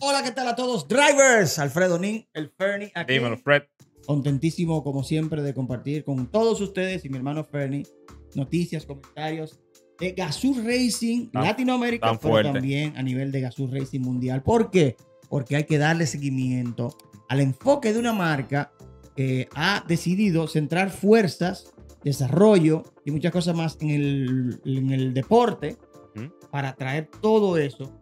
[0.00, 0.88] Hola, ¿qué tal a todos?
[0.88, 3.14] Drivers, Alfredo Nin, el Fernie aquí.
[3.14, 3.62] Dímelo, Fred.
[4.06, 7.86] Contentísimo, como siempre, de compartir con todos ustedes y mi hermano Fernie
[8.34, 9.60] noticias, comentarios
[9.98, 12.52] de Gazoo Racing Tan- Latinoamérica, tan pero fuerte.
[12.52, 14.42] también a nivel de Gazoo Racing Mundial.
[14.42, 14.96] ¿Por qué?
[15.28, 16.96] Porque hay que darle seguimiento
[17.28, 18.72] al enfoque de una marca
[19.16, 21.72] que ha decidido centrar fuerzas,
[22.02, 25.76] desarrollo y muchas cosas más en el, en el deporte
[26.50, 27.99] para traer todo eso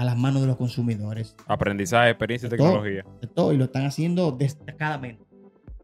[0.00, 1.36] a las manos de los consumidores.
[1.46, 2.68] Aprendizaje, experiencia y De todo.
[2.68, 3.04] tecnología.
[3.20, 5.26] de todo y lo están haciendo destacadamente.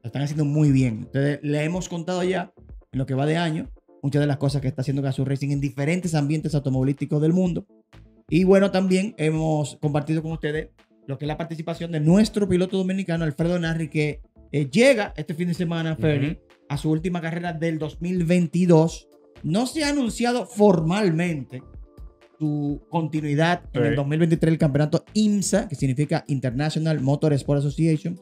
[0.02, 1.00] Lo están haciendo muy bien.
[1.04, 2.50] Entonces, le hemos contado ya
[2.92, 3.68] en lo que va de año
[4.02, 7.66] muchas de las cosas que está haciendo Gazoo Racing en diferentes ambientes automovilísticos del mundo.
[8.30, 10.70] Y bueno, también hemos compartido con ustedes
[11.06, 15.34] lo que es la participación de nuestro piloto dominicano, Alfredo Narri, que eh, llega este
[15.34, 19.08] fin de semana, Fernie, a su última carrera del 2022.
[19.42, 21.62] No se ha anunciado formalmente
[22.38, 28.18] su continuidad en el 2023 del campeonato IMSA, que significa International Motor Sport Association,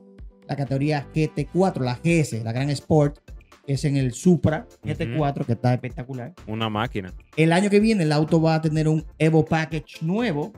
[0.48, 3.19] la categoría GT4, la GS, la Gran Sport,
[3.67, 6.34] que es en el Supra GT4, que está espectacular.
[6.47, 7.12] Una máquina.
[7.37, 10.53] El año que viene el auto va a tener un Evo Package nuevo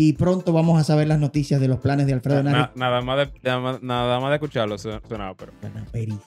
[0.00, 2.70] y pronto vamos a saber las noticias de los planes de Alfredo Na- Nari.
[2.76, 5.52] nada, más de, nada, nada más de escucharlo sonaba, pero,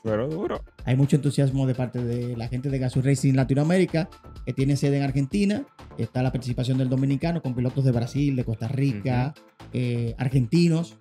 [0.04, 0.62] pero duro.
[0.84, 4.10] Hay mucho entusiasmo de parte de la gente de Gazoo Racing Latinoamérica,
[4.46, 5.64] que tiene sede en Argentina.
[5.98, 9.34] Está la participación del dominicano con pilotos de Brasil, de Costa Rica,
[9.72, 10.98] eh, argentinos.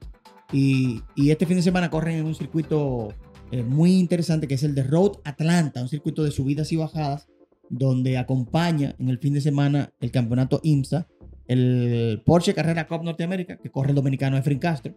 [0.52, 3.08] Y, y este fin de semana corren en un circuito
[3.50, 7.26] eh, muy interesante que es el de Road Atlanta, un circuito de subidas y bajadas,
[7.68, 11.06] donde acompaña en el fin de semana el campeonato IMSA,
[11.50, 14.94] el Porsche Carrera Cup Norteamérica, que corre el dominicano Efrin Castro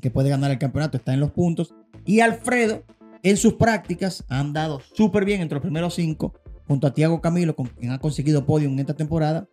[0.00, 1.74] que puede ganar el campeonato, está en los puntos.
[2.04, 2.84] Y Alfredo,
[3.22, 6.34] en sus prácticas, ha andado súper bien entre los primeros cinco,
[6.66, 9.48] junto a Tiago Camilo, con quien ha conseguido podio en esta temporada.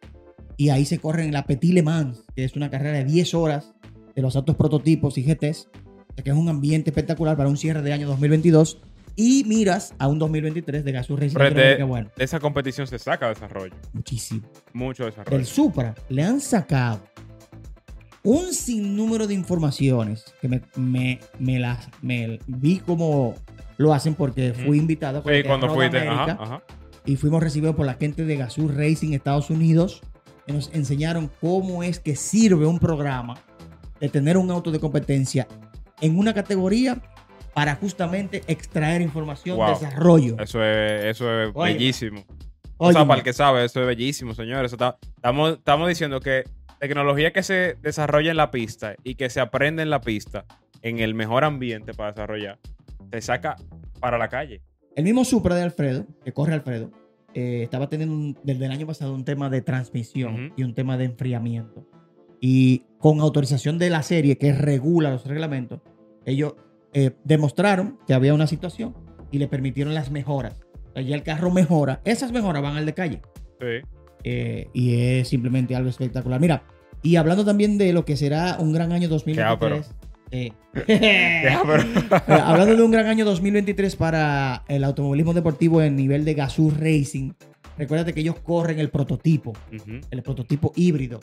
[0.57, 3.33] Y ahí se corre en la Petit Le Mans, que es una carrera de 10
[3.33, 3.73] horas
[4.13, 5.69] de los autos prototipos y GTs,
[6.23, 8.81] que es un ambiente espectacular para un cierre de año 2022.
[9.19, 11.35] Y miras a un 2023 de Gazoo Racing.
[11.37, 13.73] Pero de, bueno, de esa competición se saca desarrollo.
[13.91, 14.47] muchísimo.
[14.73, 15.35] Mucho desarrollo.
[15.37, 17.01] Del Supra le han sacado
[18.23, 23.33] un sinnúmero de informaciones que me, me, me las me vi como
[23.77, 25.97] lo hacen porque fui invitado Sí, cuando fuiste.
[25.99, 26.63] America, Ajá, ajá.
[27.05, 30.01] y fuimos recibidos por la gente de Gazoo Racing Estados Unidos
[30.45, 33.35] que nos enseñaron cómo es que sirve un programa
[33.99, 35.47] de tener un auto de competencia
[36.01, 37.01] en una categoría
[37.57, 39.69] para justamente extraer información, Wow.
[39.69, 40.35] desarrollo.
[40.39, 41.73] Eso es, eso es Oye.
[41.73, 42.23] bellísimo.
[42.77, 44.71] O sea, para el que sabe, eso es bellísimo, señores.
[44.71, 46.43] Está- estamos, estamos diciendo que
[46.79, 50.45] tecnología que se desarrolla en la pista y que se aprende en la pista,
[50.83, 52.59] en el mejor ambiente para desarrollar,
[53.11, 53.55] se saca
[53.99, 54.61] para la calle.
[54.95, 56.91] El mismo Supra de Alfredo, que corre Alfredo,
[57.33, 60.95] eh, estaba teniendo un- desde el año pasado un tema de transmisión y un tema
[60.95, 61.87] de enfriamiento.
[62.39, 65.81] Y con autorización de la serie que regula los reglamentos,
[66.23, 66.53] ellos
[66.99, 68.95] eh, demostraron que había una situación
[69.31, 70.65] y le permitieron las mejoras.
[70.89, 73.21] O sea, ya el carro mejora, esas mejoras van al de calle.
[73.59, 73.87] Sí.
[74.23, 76.39] Eh, y es simplemente algo espectacular.
[76.39, 76.63] Mira,
[77.03, 79.93] y hablando también de lo que será un gran año 2023.
[80.31, 80.51] eh,
[80.87, 81.49] eh,
[82.27, 87.33] hablando de un gran año 2023 para el automovilismo deportivo en nivel de Gazoo Racing,
[87.77, 89.99] recuérdate que ellos corren el prototipo, Ujú.
[90.09, 91.19] el prototipo híbrido.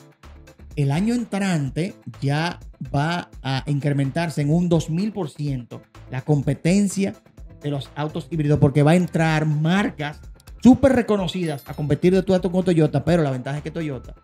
[0.75, 2.59] El año entrante ya
[2.93, 5.81] va a incrementarse en un 2000%
[6.11, 7.13] la competencia
[7.61, 10.19] de los autos híbridos porque va a entrar marcas
[10.61, 14.15] súper reconocidas a competir de tu auto con Toyota, pero la ventaja es que Toyota,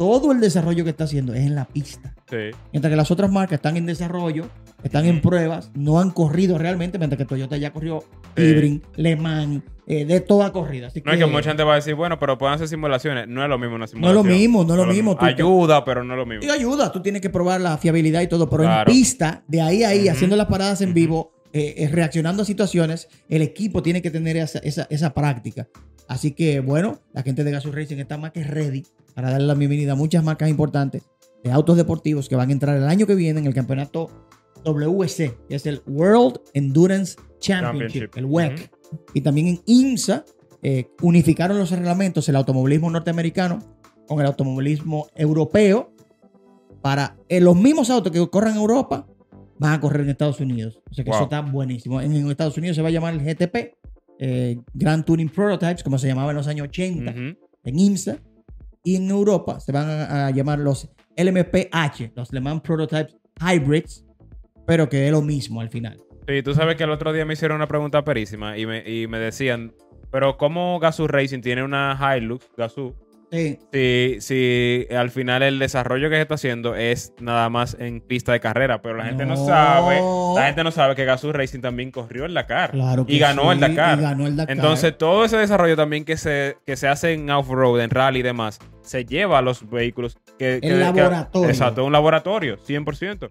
[0.00, 2.14] todo el desarrollo que está haciendo es en la pista.
[2.30, 2.36] Sí.
[2.72, 4.46] Mientras que las otras marcas están en desarrollo,
[4.82, 8.00] están en pruebas, no han corrido realmente, mientras que Toyota ya corrió
[8.34, 8.42] Sí.
[8.44, 10.86] Sebring, Le Mans, eh, de toda corrida.
[10.86, 13.28] Así No es que mucha gente va a decir, bueno, pero pueden hacer simulaciones.
[13.28, 14.26] No es lo mismo una no es simulación.
[14.26, 15.16] lo mismo, no es lo mismo.
[15.20, 16.44] Ayuda, pero no es lo mismo.
[16.46, 18.90] Y ayuda, tú tienes que probar la fiabilidad y todo, pero Claro.
[18.90, 22.46] en pista, de ahí a ahí, haciendo las paradas en vivo, eh, eh, reaccionando a
[22.46, 25.68] situaciones, el equipo tiene que tener esa, esa- esa práctica.
[26.08, 28.84] Así que, bueno, la gente de Gazoo Racing está más que ready
[29.20, 31.02] para darle la bienvenida a muchas marcas importantes
[31.44, 34.08] de autos deportivos que van a entrar el año que viene en el campeonato
[34.64, 38.16] WEC, que es el World Endurance Championship, Championship.
[38.16, 38.70] el WEC.
[39.12, 40.24] Y también en IMSA
[40.62, 43.58] eh, unificaron los reglamentos, el automovilismo norteamericano
[44.08, 45.92] con el automovilismo europeo
[46.80, 49.06] para eh, los mismos autos que corren en Europa
[49.58, 50.80] van a correr en Estados Unidos.
[50.90, 51.16] O sea que Wow.
[51.18, 52.00] eso está buenísimo.
[52.00, 53.76] En, en Estados Unidos se va a llamar el GTP,
[54.18, 57.20] eh, Grand Touring Prototypes, como se llamaba en los años 80 Ujú.
[57.64, 58.16] en IMSA.
[58.82, 64.04] Y en Europa se van a, llamar los LMPH, los Le Mans Prototypes Hybrids,
[64.66, 65.98] pero que es lo mismo al final.
[66.26, 69.06] Sí, tú sabes que el otro día me hicieron una pregunta perísima y me, y
[69.06, 69.74] me decían,
[70.10, 72.94] pero ¿cómo Gazoo Racing tiene una Hilux Gazoo
[73.30, 73.58] Sí.
[73.72, 78.32] si, si al final el desarrollo que se está haciendo es nada más en pista
[78.32, 79.46] de carrera, pero la gente no, No.
[79.46, 80.00] sabe,
[80.34, 83.52] la gente no sabe que Gazoo Racing también corrió el Dakar Claro que y ganó
[83.52, 83.98] el sí, Dakar.
[83.98, 84.56] y ganó el Dakar.
[84.56, 88.22] Entonces, todo ese desarrollo también que se, que se hace en off-road, en rally y
[88.22, 90.16] demás, se lleva a los vehículos.
[90.38, 91.48] Que, que- que- laboratorio.
[91.50, 93.30] exacto, un laboratorio, 100%.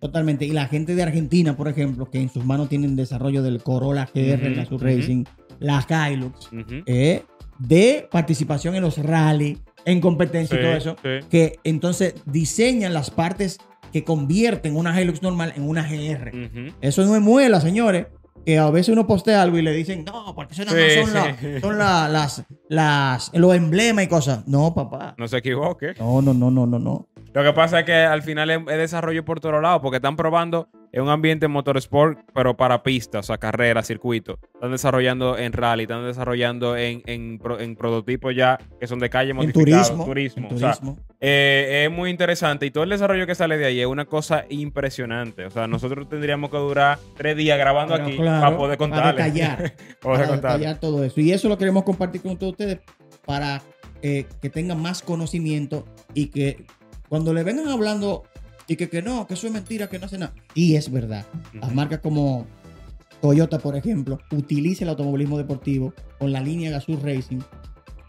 [0.00, 0.44] Totalmente.
[0.44, 4.08] Y la gente de Argentina, por ejemplo, que en sus manos tienen desarrollo del Corolla
[4.14, 4.84] GR, el Gazoo ujú.
[4.84, 5.24] Racing,
[5.58, 6.82] la Hilux, Ujú.
[6.86, 7.22] eh,
[7.58, 11.26] de participación en los rally, en competencia y todo eso, sí.
[11.30, 13.58] que entonces diseñan las partes
[13.92, 16.30] que convierten una Hilux normal en una GR.
[16.80, 18.06] Eso no es muela, señores.
[18.46, 20.68] Que a veces uno postea algo y le dicen, no, porque eso Sí,
[21.02, 24.46] son, la- son la- las, las, los emblemas y cosas.
[24.48, 25.14] No, papá.
[25.18, 25.92] No se equivoque.
[25.98, 27.08] No, no, no, no, no, no.
[27.34, 30.68] Lo que pasa es que al final es desarrollo por todos lados, porque están probando
[30.92, 34.38] en un ambiente motorsport, pero para pistas, o sea, carreras, circuitos.
[34.54, 39.10] Están desarrollando en rally, están desarrollando en, en, pro- en prototipos ya que son de
[39.10, 39.88] calle modificados.
[39.88, 40.04] turismo.
[40.06, 40.48] turismo.
[40.48, 40.98] en O sea, turismo.
[41.20, 44.44] eh, es muy interesante y todo el desarrollo que sale de ahí es una cosa
[44.48, 45.44] impresionante.
[45.44, 49.14] O sea, nosotros tendríamos que durar tres días grabando aquí claro, para poder contarles.
[49.14, 49.74] Para detallar.
[50.00, 51.20] Para detallar todo eso.
[51.20, 52.78] Y eso lo queremos compartir con todos ustedes
[53.26, 53.60] para
[54.02, 55.84] eh, que tengan más conocimiento
[56.14, 56.64] y que
[57.08, 58.22] cuando le vengan hablando
[58.68, 60.34] y que, que no, que eso es mentira, que no hace nada.
[60.54, 61.26] Y es verdad.
[61.54, 62.46] Las marcas como
[63.20, 67.40] Toyota, por ejemplo, utiliza el automovilismo deportivo con la línea Gazoo Racing,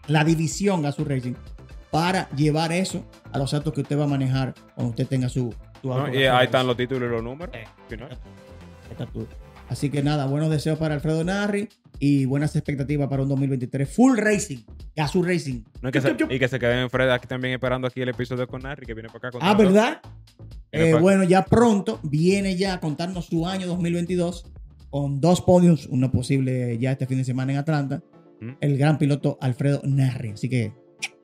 [0.06, 1.34] la división Gazoo Racing,
[1.90, 5.52] para llevar eso a los autos que usted va a manejar cuando usted tenga su,
[5.80, 5.94] su ¿no?
[5.94, 7.56] auto Y ahí están los títulos y los números.
[7.56, 7.96] Eh.
[7.96, 8.06] ¿no?
[8.90, 9.26] Está tú.
[9.68, 11.68] Así que nada, buenos deseos para Alfredo Narri
[12.00, 14.58] y buenas expectativas para un 2023 full racing,
[14.96, 15.62] Gazoo Racing.
[15.80, 18.08] No, y, que se, y que se queden en Fred aquí también esperando aquí el
[18.08, 19.38] episodio con Narry que viene para acá.
[19.38, 19.54] con Ah.
[19.54, 20.00] ¿verdad?
[20.72, 24.46] Eh, bueno, ya pronto viene ya a contarnos su año 2022
[24.90, 28.02] con dos podiums, uno posible ya este fin de semana en Atlanta,
[28.40, 28.52] Mm.
[28.60, 30.30] el gran piloto Alfredo Narri.
[30.30, 30.72] Así que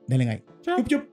[0.07, 0.43] denle ahí.
[0.61, 1.03] Chup, chup.